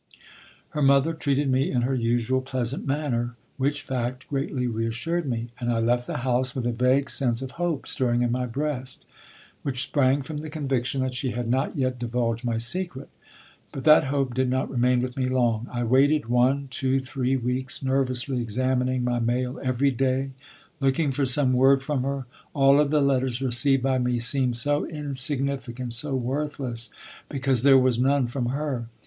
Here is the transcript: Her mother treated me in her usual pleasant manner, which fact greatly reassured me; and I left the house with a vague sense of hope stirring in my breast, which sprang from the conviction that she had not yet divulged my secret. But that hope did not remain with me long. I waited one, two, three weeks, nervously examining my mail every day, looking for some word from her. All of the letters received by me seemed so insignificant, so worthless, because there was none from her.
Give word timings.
Her 0.69 0.81
mother 0.81 1.13
treated 1.13 1.47
me 1.51 1.69
in 1.69 1.83
her 1.83 1.93
usual 1.93 2.41
pleasant 2.41 2.87
manner, 2.87 3.35
which 3.57 3.83
fact 3.83 4.27
greatly 4.27 4.65
reassured 4.65 5.27
me; 5.29 5.49
and 5.59 5.71
I 5.71 5.77
left 5.77 6.07
the 6.07 6.17
house 6.25 6.55
with 6.55 6.65
a 6.65 6.71
vague 6.71 7.07
sense 7.07 7.43
of 7.43 7.51
hope 7.51 7.85
stirring 7.87 8.23
in 8.23 8.31
my 8.31 8.47
breast, 8.47 9.05
which 9.61 9.83
sprang 9.83 10.23
from 10.23 10.37
the 10.37 10.49
conviction 10.49 11.03
that 11.03 11.13
she 11.13 11.33
had 11.33 11.47
not 11.47 11.77
yet 11.77 11.99
divulged 11.99 12.43
my 12.43 12.57
secret. 12.57 13.09
But 13.71 13.83
that 13.83 14.05
hope 14.05 14.33
did 14.33 14.49
not 14.49 14.71
remain 14.71 15.01
with 15.01 15.15
me 15.15 15.25
long. 15.27 15.67
I 15.71 15.83
waited 15.83 16.25
one, 16.29 16.67
two, 16.71 16.99
three 16.99 17.37
weeks, 17.37 17.83
nervously 17.83 18.41
examining 18.41 19.03
my 19.03 19.19
mail 19.19 19.59
every 19.61 19.91
day, 19.91 20.31
looking 20.79 21.11
for 21.11 21.27
some 21.27 21.53
word 21.53 21.83
from 21.83 22.01
her. 22.01 22.25
All 22.55 22.79
of 22.79 22.89
the 22.89 23.01
letters 23.01 23.39
received 23.39 23.83
by 23.83 23.99
me 23.99 24.17
seemed 24.17 24.55
so 24.55 24.83
insignificant, 24.83 25.93
so 25.93 26.15
worthless, 26.15 26.89
because 27.29 27.61
there 27.61 27.77
was 27.77 27.99
none 27.99 28.25
from 28.25 28.47
her. 28.47 28.87